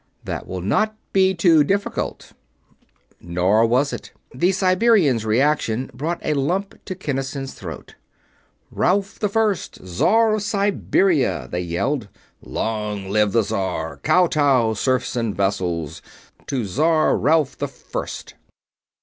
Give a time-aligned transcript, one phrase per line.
[0.23, 2.33] "That will not be too difficult."
[3.19, 4.11] Nor was it.
[4.33, 7.93] The Siberians' reaction brought a lump to Kinnison's throat.
[8.71, 12.07] "Ralph the First, Czar of Siberia!" they yelled.
[12.41, 13.97] "Long live the Czar!
[13.97, 16.01] Kowtow, serfs and vassals,
[16.47, 18.33] to Czar Ralph the First!"